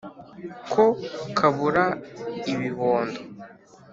ko 0.71 0.85
kabura 1.37 1.85
ibibondo 2.51 3.19